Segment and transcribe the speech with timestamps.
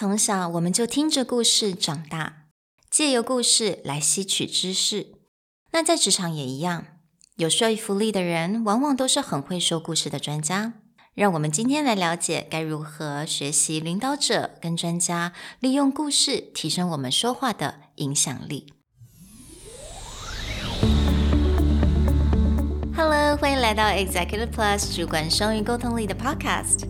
[0.00, 2.44] 从小我们就听着故事长大，
[2.88, 5.08] 借由故事来吸取知识。
[5.72, 6.86] 那在职场也一样，
[7.36, 10.72] 有说服力的人往往都是很会说故事的专家。
[11.12, 18.72] 让我们今天来了解该如何学习领导者跟专家利用故事提升我们说话的影响力。
[22.96, 26.89] Hello，欢迎来到 Executive Plus 主管双语沟通力的 Podcast。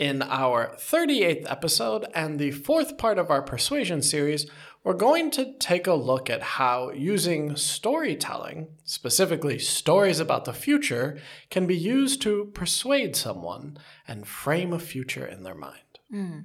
[0.00, 4.46] In our 38th episode and the fourth part of our persuasion series,
[4.84, 11.18] we're going to take a look at how using storytelling, specifically stories about the future,
[11.50, 15.98] can be used to persuade someone and frame a future in their mind.
[16.12, 16.44] 嗯，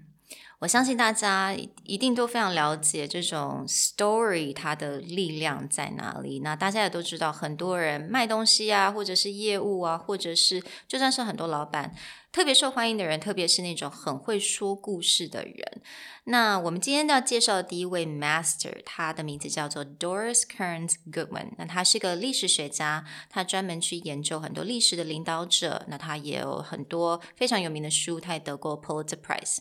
[0.60, 6.40] 我相信大家一定都非常了解这种 story 它的力量在哪里。
[6.40, 11.94] 那大家也都知道，很多人卖东西啊，或者是业务啊，或者是就算是很多老板。
[12.37, 15.81] 特别受欢迎的人，特别是那种很会说故事的人。
[16.25, 21.53] 那我们今天要介绍的第一位 master，他的名字叫做 Doris Kearns Goodwin。
[21.57, 25.87] 那他是个历史学家，他专门去研究很多历史的领导者。
[25.89, 29.61] 那他也有很多非常有名的书，他也得过 Pulitzer Prize。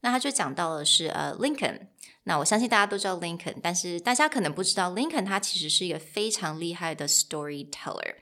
[0.00, 1.82] 那他就讲到了是呃 Lincoln。
[2.24, 8.16] 那我相信大家都知道 Lincoln，但是大家可能不知道 Lincoln 他其实是一个非常厉害的 storyteller。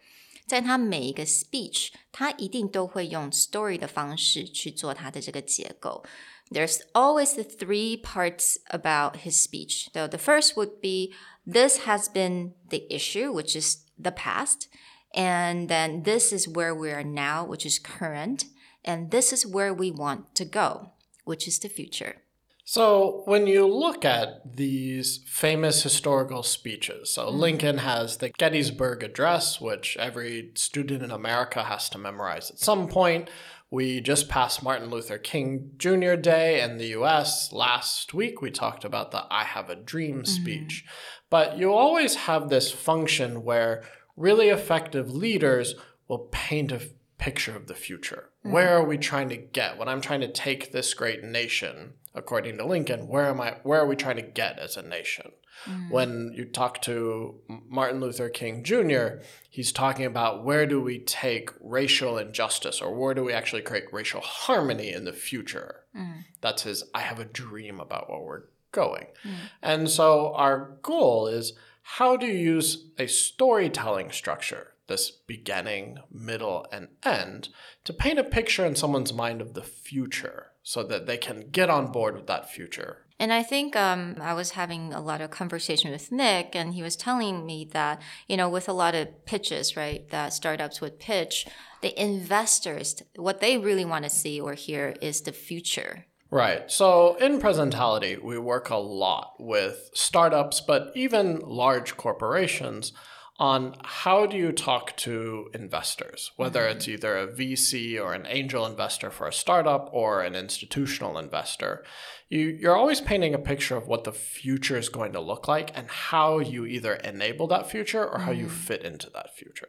[0.46, 6.04] 在他每一个 speech，他一定都会用 story 的方式去做他的这个结构。
[6.50, 9.90] There's always the three parts about his speech.
[9.94, 11.14] So the first would be
[11.46, 14.68] this has been the issue, which is the past.
[15.14, 18.46] And then this is where we are now, which is current.
[18.84, 20.94] And this is where we want to go,
[21.24, 22.23] which is the future.
[22.67, 27.39] So, when you look at these famous historical speeches, so mm-hmm.
[27.39, 32.89] Lincoln has the Gettysburg Address, which every student in America has to memorize at some
[32.89, 33.29] point.
[33.71, 36.15] We just passed Martin Luther King Jr.
[36.15, 37.53] Day in the US.
[37.53, 40.25] Last week, we talked about the I Have a Dream mm-hmm.
[40.25, 40.87] speech.
[41.29, 43.85] But you always have this function where
[44.17, 45.75] really effective leaders
[46.09, 46.81] will paint a
[47.25, 48.29] picture of the future.
[48.41, 48.53] Mm-hmm.
[48.53, 49.79] Where are we trying to get?
[49.79, 53.81] When I'm trying to take this great nation, according to Lincoln, where am I where
[53.81, 55.33] are we trying to get as a nation?
[55.67, 55.91] Mm-hmm.
[55.91, 61.49] When you talk to Martin Luther King Jr., he's talking about where do we take
[61.63, 65.85] racial injustice or where do we actually create racial harmony in the future?
[65.97, 66.21] Mm-hmm.
[66.43, 69.07] That's his I have a dream about where we're going.
[69.25, 69.47] Mm-hmm.
[69.63, 71.55] And so our goal is
[71.85, 77.49] how do you use a storytelling structure this beginning, middle, and end
[77.85, 81.71] to paint a picture in someone's mind of the future so that they can get
[81.71, 82.99] on board with that future.
[83.19, 86.83] And I think um, I was having a lot of conversation with Nick, and he
[86.83, 90.99] was telling me that, you know, with a lot of pitches, right, that startups would
[90.99, 91.47] pitch,
[91.81, 96.07] the investors, what they really want to see or hear is the future.
[96.31, 96.69] Right.
[96.69, 102.93] So in Presentality, we work a lot with startups, but even large corporations
[103.39, 106.77] on how do you talk to investors, whether mm-hmm.
[106.77, 111.85] it's either a VC or an angel investor for a startup or an institutional investor.
[112.29, 115.77] You, you're always painting a picture of what the future is going to look like
[115.77, 118.43] and how you either enable that future or how mm-hmm.
[118.43, 119.69] you fit into that future.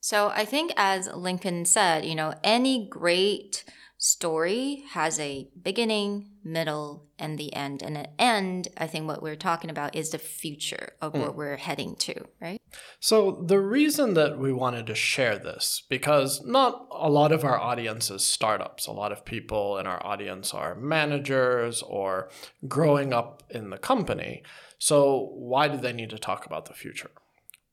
[0.00, 3.64] So I think, as Lincoln said, you know, any great
[3.98, 7.82] story has a beginning, middle, and the end.
[7.82, 11.20] And the end, I think what we're talking about is the future of mm.
[11.20, 12.60] what we're heading to, right?
[13.00, 17.58] So, the reason that we wanted to share this, because not a lot of our
[17.58, 18.86] audience is startups.
[18.86, 22.30] A lot of people in our audience are managers or
[22.68, 24.42] growing up in the company.
[24.78, 27.10] So, why do they need to talk about the future?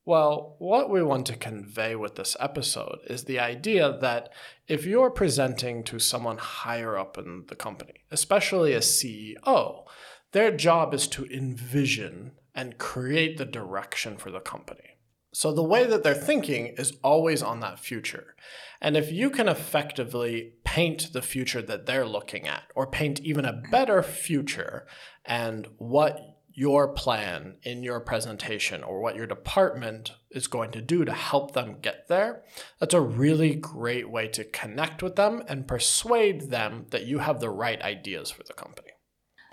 [0.05, 4.29] Well, what we want to convey with this episode is the idea that
[4.67, 9.85] if you're presenting to someone higher up in the company, especially a CEO,
[10.33, 14.97] their job is to envision and create the direction for the company.
[15.33, 18.35] So the way that they're thinking is always on that future.
[18.81, 23.45] And if you can effectively paint the future that they're looking at, or paint even
[23.45, 24.85] a better future
[25.25, 26.19] and what
[26.53, 31.53] your plan in your presentation or what your department is going to do to help
[31.53, 32.43] them get there,
[32.79, 37.39] that's a really great way to connect with them and persuade them that you have
[37.39, 38.92] the right ideas for the company.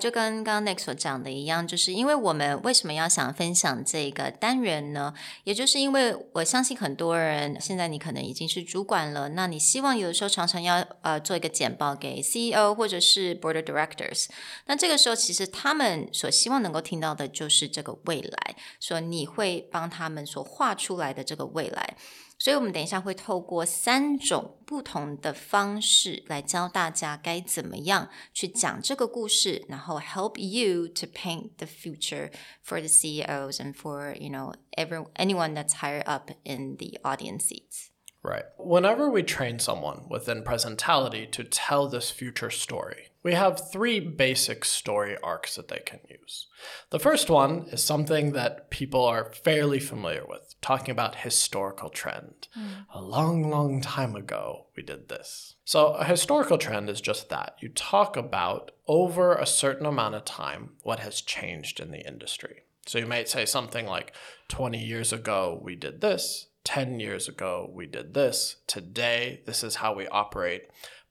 [0.00, 5.12] 就跟刚刚 Nick 所讲的一样，就是因为我们为什么要想分享这个单元呢？
[5.44, 14.26] 也就是因为我相信很多人现在你可能已经是主管了，那你希望有的时候常常要呃做一个简报给 CEO 或者是 Board of Directors，
[14.66, 21.96] 那这个时候其实他们所希望能够听到的就是这个未来，说你会帮他们所画出来的这个未来。
[22.39, 32.31] 所以，我们等一下会透过三种不同的方式来教大家该怎么样去讲这个故事，然后 help you to paint the future
[32.63, 37.45] for the CEOs and for you know every anyone that's higher up in the audience
[37.47, 37.88] seats.
[38.22, 38.44] Right.
[38.58, 44.64] Whenever we train someone within presentality to tell this future story, we have three basic
[44.64, 46.46] story arcs that they can use.
[46.90, 52.48] The first one is something that people are fairly familiar with, talking about historical trend.
[52.58, 52.86] Mm.
[52.94, 55.54] A long, long time ago, we did this.
[55.64, 57.56] So, a historical trend is just that.
[57.60, 62.64] You talk about over a certain amount of time what has changed in the industry.
[62.86, 64.12] So, you might say something like
[64.48, 66.48] 20 years ago, we did this.
[66.63, 68.57] 10 years ago, we did this.
[68.67, 70.63] Today, this is how we operate.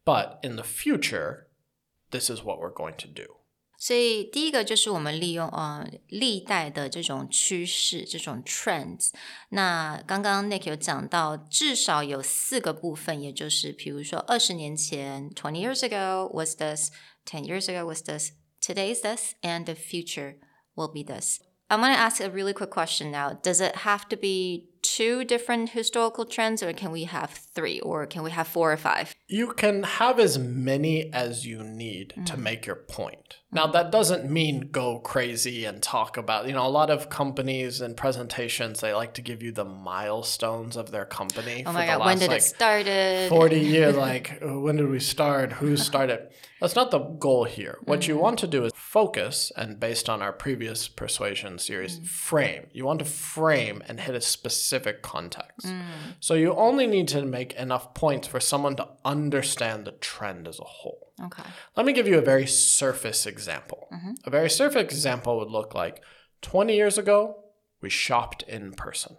[0.04, 1.46] But in the future,
[2.10, 3.40] this is what we're going to do.
[3.76, 9.10] 所以第一个就是我们利用呃历代的这种趋势，这种 trends。
[9.50, 20.36] 那刚刚 Nick 有讲到，至少有四个部分，也就是比如说二十年前，twenty years ago was this，ten years ago was this，today is this，and the future
[20.74, 23.34] will be this。I'm going to ask a really quick question now.
[23.34, 28.05] Does it have to be two different historical trends, or can we have three, or
[28.05, 29.13] can we have four or five?
[29.27, 32.25] You can have as many as you need mm.
[32.25, 33.38] to make your point.
[33.51, 37.81] Now, that doesn't mean go crazy and talk about, you know, a lot of companies
[37.81, 41.63] and presentations, they like to give you the milestones of their company.
[41.65, 43.29] Oh my God, last, when did like, it started?
[43.29, 45.53] 40 years, like, when did we start?
[45.53, 46.29] Who started?
[46.61, 47.79] That's not the goal here.
[47.85, 48.11] What mm-hmm.
[48.11, 52.05] you want to do is focus, and based on our previous persuasion series, mm-hmm.
[52.05, 52.67] frame.
[52.71, 55.67] You want to frame and hit a specific context.
[55.67, 55.81] Mm.
[56.19, 60.59] So you only need to make enough points for someone to understand the trend as
[60.59, 61.08] a whole.
[61.25, 61.43] Okay.
[61.75, 63.87] Let me give you a very surface example.
[63.91, 64.11] Mm-hmm.
[64.23, 66.01] A very surface example would look like
[66.41, 67.43] 20 years ago,
[67.81, 69.17] we shopped in person.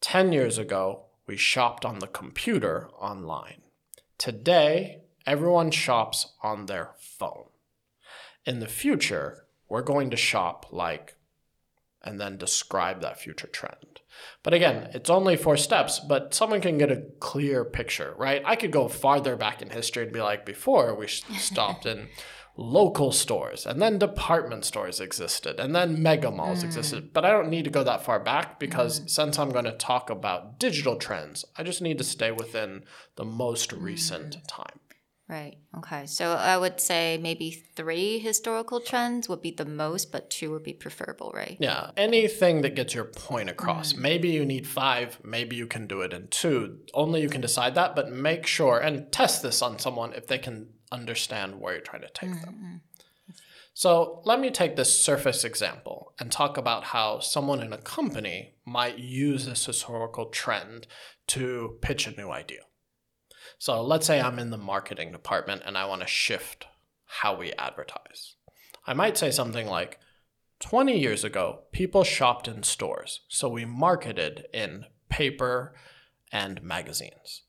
[0.00, 3.62] 10 years ago, we shopped on the computer online.
[4.18, 7.46] Today, everyone shops on their phone.
[8.44, 11.16] In the future, we're going to shop like,
[12.04, 14.00] and then describe that future trend.
[14.42, 18.42] But again, it's only four steps, but someone can get a clear picture, right?
[18.44, 21.06] I could go farther back in history and be like, before we
[21.38, 22.08] stopped in
[22.56, 26.64] local stores, and then department stores existed, and then mega malls mm.
[26.64, 27.12] existed.
[27.12, 29.10] But I don't need to go that far back because mm.
[29.10, 32.84] since I'm going to talk about digital trends, I just need to stay within
[33.16, 34.42] the most recent mm.
[34.46, 34.80] time.
[35.28, 35.56] Right.
[35.78, 36.06] Okay.
[36.06, 40.62] So I would say maybe three historical trends would be the most, but two would
[40.62, 41.56] be preferable, right?
[41.58, 41.92] Yeah.
[41.96, 43.92] Anything that gets your point across.
[43.92, 43.98] Mm.
[43.98, 46.80] Maybe you need five, maybe you can do it in two.
[46.92, 50.38] Only you can decide that, but make sure and test this on someone if they
[50.38, 52.44] can understand where you're trying to take mm-hmm.
[52.44, 52.82] them.
[53.74, 58.54] So let me take this surface example and talk about how someone in a company
[58.66, 60.86] might use this historical trend
[61.28, 62.60] to pitch a new idea.
[63.62, 66.66] So let's say I'm in the marketing department and I want to shift
[67.06, 68.34] how we advertise.
[68.88, 70.00] I might say something like
[70.58, 75.76] 20 years ago, people shopped in stores, so we marketed in paper
[76.32, 77.42] and magazines.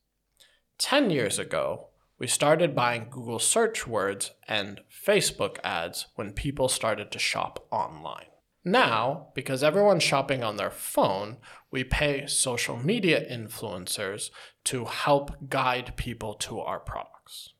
[0.78, 7.10] 10 years ago, we started buying Google search words and Facebook ads when people started
[7.10, 8.26] to shop online.
[8.64, 11.38] Now, because everyone's shopping on their phone,
[11.72, 14.30] we pay social media influencers
[14.64, 17.50] to help guide people to our products.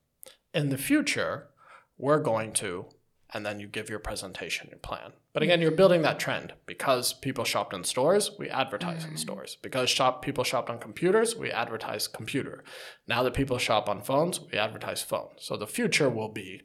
[0.52, 1.48] In the future,
[1.98, 2.86] we're going to,
[3.32, 5.12] and then you give your presentation, your plan.
[5.32, 6.52] But again, you're building that trend.
[6.64, 9.12] Because people shopped in stores, we advertise mm-hmm.
[9.12, 9.56] in stores.
[9.60, 12.64] Because shop people shopped on computers, we advertise computer.
[13.08, 15.30] Now that people shop on phones, we advertise phone.
[15.38, 16.62] So the future will be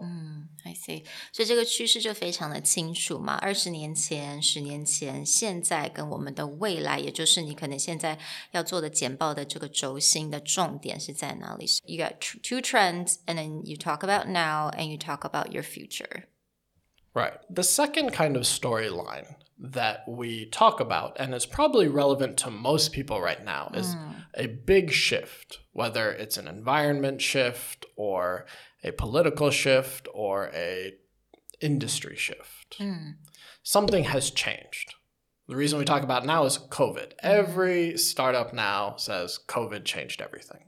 [0.00, 3.34] 嗯，I see，所以这个趋势就非常的清楚嘛。
[3.34, 8.18] 二十年前、十年前、现在跟我们的未来，也就是你可能现在
[8.52, 11.66] 要做的简报的这个轴心的重点是在哪里？
[11.84, 16.24] You got two trends, and then you talk about now, and you talk about your future.
[17.12, 17.34] Right.
[17.52, 22.91] The second kind of storyline that we talk about and is probably relevant to most
[22.91, 24.15] people right now is mm.
[24.35, 28.45] a big shift, whether it's an environment shift or
[28.83, 30.93] a political shift or a
[31.59, 32.77] industry shift.
[32.79, 33.15] Mm.
[33.63, 34.93] Something has changed.
[35.47, 37.13] The reason we talk about now is COVID.
[37.13, 37.13] Mm.
[37.19, 40.65] Every startup now says COVID changed everything.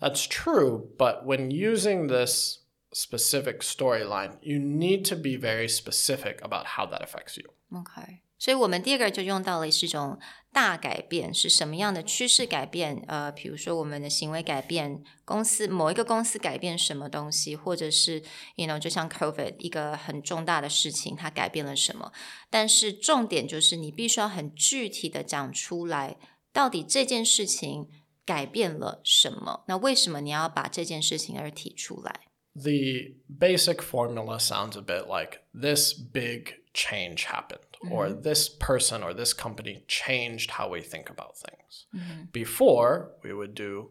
[0.00, 6.66] That's true, but when using this specific storyline, you need to be very specific about
[6.66, 7.44] how that affects you.
[7.74, 10.17] OK，所以我们第二个就用到了是一种
[10.51, 13.03] 大改变，是什么样的趋势改变？
[13.07, 18.23] 呃，比如说我们的行为改变，公司某一个公司改变什么东西，或者是，
[18.55, 22.11] you know，就像 COVID 一个很重大的事情，它改变了什么？
[22.49, 26.17] 但是重点就是你必须要很具体的讲出来，
[26.51, 27.87] 到底这件事情
[28.25, 29.63] 改变了什么？
[29.67, 32.21] 那为什么你要把这件事情而提出来？
[32.53, 38.22] The basic formula sounds a bit like this big change happened, or mm-hmm.
[38.22, 41.86] this person or this company changed how we think about things.
[41.94, 42.24] Mm-hmm.
[42.32, 43.90] Before, we would do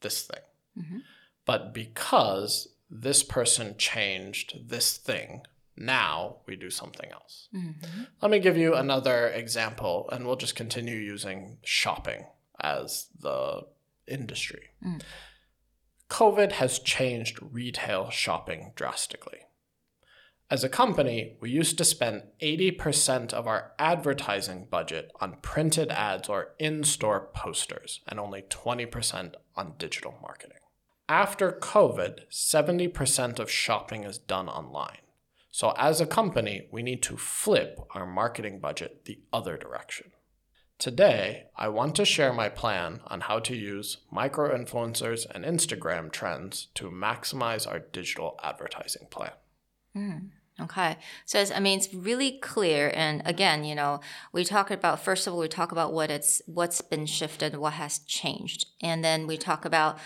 [0.00, 0.42] this thing.
[0.78, 0.98] Mm-hmm.
[1.44, 5.42] But because this person changed this thing,
[5.76, 7.48] now we do something else.
[8.20, 12.26] Let me give you another example, and we'll just continue using shopping
[12.60, 13.66] as the
[14.06, 14.70] industry.
[14.84, 15.02] Mm.
[16.10, 19.40] COVID has changed retail shopping drastically.
[20.52, 26.28] As a company, we used to spend 80% of our advertising budget on printed ads
[26.28, 30.58] or in store posters, and only 20% on digital marketing.
[31.08, 34.98] After COVID, 70% of shopping is done online.
[35.50, 40.12] So, as a company, we need to flip our marketing budget the other direction.
[40.78, 46.12] Today, I want to share my plan on how to use micro influencers and Instagram
[46.12, 49.32] trends to maximize our digital advertising plan.
[49.94, 50.18] Hmm.
[50.64, 50.96] Okay.
[51.24, 54.00] So I mean it's really clear and again, you know,
[54.32, 57.74] we talk about first of all we talk about what it's what's been shifted, what
[57.74, 58.66] has changed.
[58.82, 59.98] And then we talk about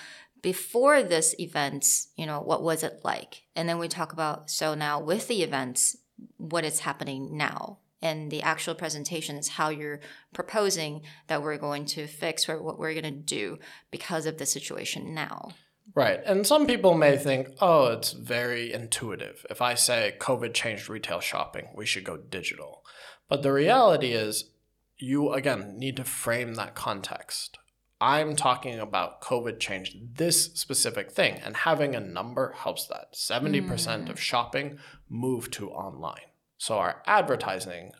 [0.42, 3.42] before this events, you know, what was it like?
[3.54, 5.96] And then we talk about so now with the events,
[6.36, 7.78] what is happening now.
[8.02, 10.00] And the actual presentation is how you're
[10.32, 13.58] proposing that we're going to fix or what we're going to do
[13.90, 15.54] because of the situation now.
[15.94, 16.20] Right.
[16.26, 19.46] And some people may think, oh, it's very intuitive.
[19.48, 22.84] If I say COVID changed retail shopping, we should go digital.
[23.28, 24.50] But the reality is,
[24.98, 27.58] you again need to frame that context.
[28.00, 33.14] I'm talking about COVID changed this specific thing, and having a number helps that.
[33.14, 34.18] 70% of mm.
[34.18, 34.78] shopping
[35.08, 36.28] moved to online.
[36.58, 37.92] So our advertising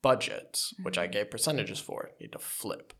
[0.00, 1.12] budgets, which I mm.
[1.12, 2.94] gave percentages for, need to flip.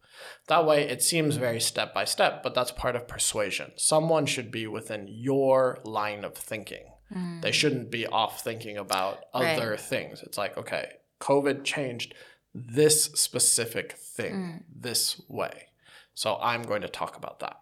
[0.48, 3.72] That way, it seems very step by step, but that's part of persuasion.
[3.76, 6.84] Someone should be within your line of thinking.
[7.10, 7.52] They mm.
[7.52, 9.58] shouldn't be off thinking about Right.
[9.58, 10.22] other things.
[10.22, 12.14] It's like, okay, COVID changed
[12.54, 14.62] this specific thing mm.
[14.74, 15.68] this way.
[16.14, 17.58] So I'm going to talk about that.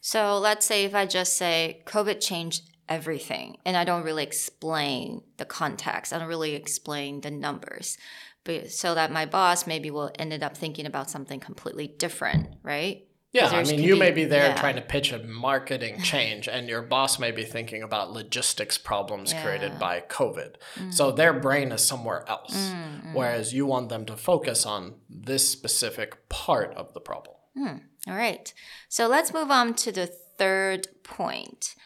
[0.00, 5.22] So let's say if I just say COVID changed everything and I don't really explain
[5.36, 7.98] the context, I don't really explain the numbers.
[8.44, 13.06] But so that my boss maybe will ended up thinking about something completely different, right?
[13.32, 14.56] Yeah, I mean, you be- may be there yeah.
[14.56, 19.32] trying to pitch a marketing change, and your boss may be thinking about logistics problems
[19.32, 20.56] created by COVID.
[20.90, 21.16] So mm.
[21.16, 23.14] their brain is somewhere else, mm, mm.
[23.14, 27.36] whereas you want them to focus on this specific part of the problem.
[27.56, 27.76] Hmm,
[28.08, 28.52] all right.
[28.88, 31.76] So let's move on to the third point.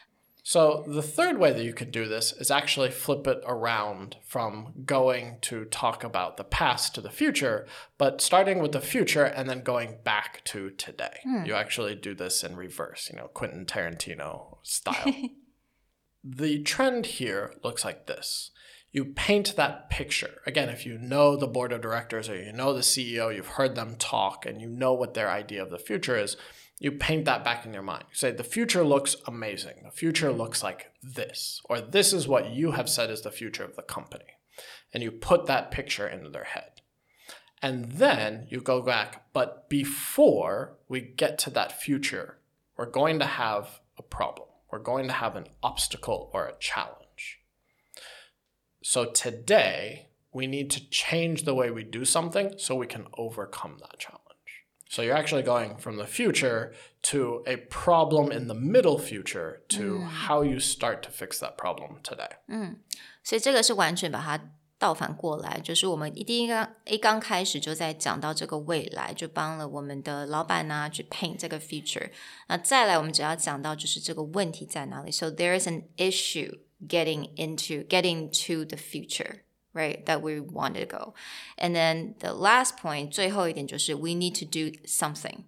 [0.47, 4.73] So the third way that you could do this is actually flip it around from
[4.85, 7.65] going to talk about the past to the future,
[7.97, 11.17] but starting with the future and then going back to today.
[11.23, 11.45] Hmm.
[11.45, 15.11] You actually do this in reverse, you know, Quentin Tarantino style.
[16.23, 18.51] the trend here looks like this.
[18.91, 20.41] You paint that picture.
[20.45, 23.73] Again, if you know the board of directors or you know the CEO, you've heard
[23.73, 26.37] them talk and you know what their idea of the future is,
[26.79, 28.05] you paint that back in your mind.
[28.09, 29.75] You say, the future looks amazing.
[29.83, 33.63] The future looks like this, or this is what you have said is the future
[33.63, 34.25] of the company.
[34.93, 36.81] And you put that picture into their head.
[37.61, 42.37] And then you go back, but before we get to that future,
[42.77, 44.49] we're going to have a problem.
[44.71, 47.39] We're going to have an obstacle or a challenge.
[48.83, 53.77] So today, we need to change the way we do something so we can overcome
[53.79, 54.24] that challenge.
[54.88, 60.00] So you're actually going from the future to a problem in the middle future to
[60.00, 62.30] how you start to fix that problem today.
[63.22, 72.10] 所以这个是完全把它倒反过来，就是我们一第一个一刚开始就在讲到这个未来，就帮了我们的老板呐、去 paint 这个 future。
[72.48, 75.12] 那再来，我们只要讲到就是这个问题在哪里。
[75.12, 79.42] So there is an issue getting into getting to the future,
[79.74, 80.04] right?
[80.06, 81.14] That we want to go.
[81.56, 85.44] And then the last point, 最后一点就是 we need to do something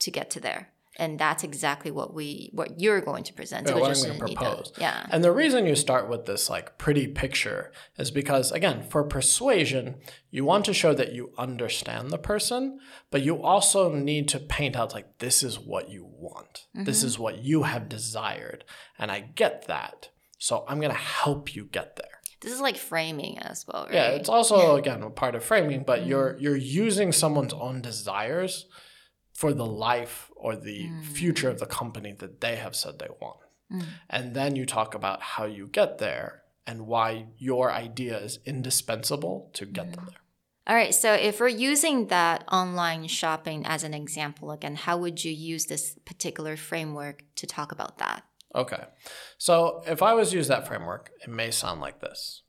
[0.00, 0.66] to get to there.
[0.98, 3.66] And that's exactly what we what you're going to present.
[3.66, 4.72] Yeah, 这个 what 就 I'm 是 going to 你的 propose.
[4.78, 5.06] yeah.
[5.10, 9.96] And the reason you start with this like pretty picture is because again, for persuasion,
[10.30, 12.78] you want to show that you understand the person,
[13.10, 16.66] but you also need to paint out like this is what you want.
[16.74, 18.64] This is what you have desired,
[18.98, 20.08] and I get that.
[20.38, 22.09] So I'm going to help you get there.
[22.41, 23.93] This is like framing as well, right?
[23.93, 26.41] Yeah, it's also again a part of framing, but you're mm.
[26.41, 28.65] you're using someone's own desires
[29.33, 31.03] for the life or the mm.
[31.03, 33.39] future of the company that they have said they want.
[33.71, 33.85] Mm.
[34.09, 39.49] And then you talk about how you get there and why your idea is indispensable
[39.53, 40.21] to get them there.
[40.67, 45.23] All right, so if we're using that online shopping as an example again, how would
[45.23, 48.23] you use this particular framework to talk about that?
[48.53, 48.83] Okay.
[49.37, 52.43] So if I was to use that framework, it may sound like this.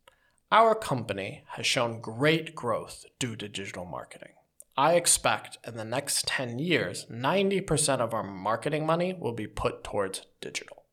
[0.50, 4.32] Our company has shown great growth due to digital marketing.
[4.76, 9.84] I expect in the next 10 years, 90% of our marketing money will be put
[9.84, 10.84] towards digital.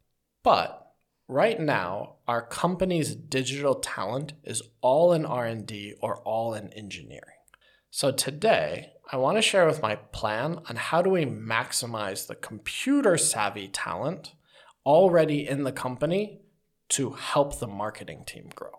[0.44, 0.94] But
[1.28, 7.36] right now, our company's digital talent is all in R&D or all in engineering.
[7.90, 12.36] So today, I want to share with my plan on how do we maximize the
[12.36, 14.34] computer savvy talent
[14.86, 16.42] already in the company
[16.90, 18.72] to help the marketing team grow.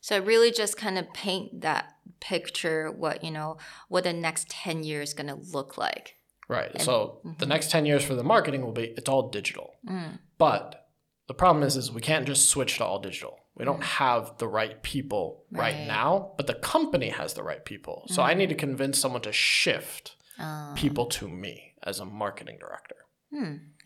[0.00, 3.56] So really just kind of paint that picture what, you know,
[3.88, 6.16] what the next 10 years is going to look like.
[6.46, 6.78] Right.
[6.80, 7.48] So the mm-hmm.
[7.48, 9.72] next 10 years for the marketing will be it's all digital.
[9.88, 10.18] Mm.
[10.36, 10.88] But
[11.26, 13.38] the problem is is we can't just switch to all digital.
[13.54, 13.84] We don't mm.
[13.84, 15.86] have the right people right, Right.
[15.86, 18.04] now, but the company has the right people.
[18.08, 18.40] So I mm-hmm.
[18.40, 20.72] need to convince someone to shift oh.
[20.76, 22.96] people to me as a marketing director.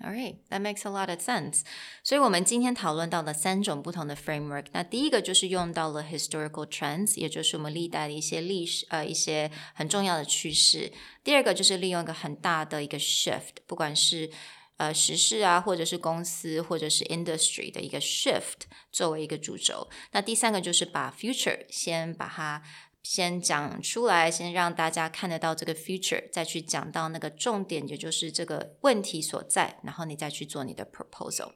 [0.04, 1.63] All right, that makes a lot of sense.
[2.02, 4.66] 所以我们今天讨论到了三种不同的 framework。
[4.72, 10.92] 那第一个就是用到了 historical trends，也就是我们历代的一些历史呃一些很重要的趋势。
[11.24, 14.32] 第二个就是利用一个很大的一个 shift，不管是
[14.78, 19.89] 呃时事啊，或者是公司或者是 industry 的一个 shift 作为一个主轴。
[20.12, 22.63] 那第三个就是把 future 先把它。
[23.11, 31.53] 先讲出来，先让大家看得到这个 future，再去讲到那个重点，也就是这个问题所在，然后你再去做你的 proposal。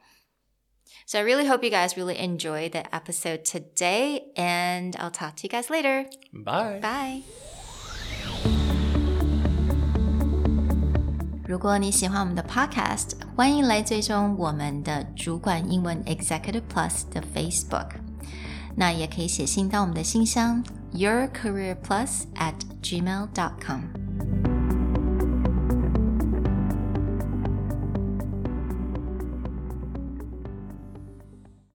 [1.06, 5.42] So I really hope you guys really enjoy the episode today, and I'll talk to
[5.42, 6.06] you guys later.
[6.32, 6.80] Bye.
[6.80, 7.22] Bye.
[11.46, 17.90] 如果你喜欢我们的 podcast，欢迎来追踪我们的主管英文 Executive Plus 的 Facebook。
[18.74, 24.01] 那也可以写信到我们的信箱 yourcareerplus at gmail.com。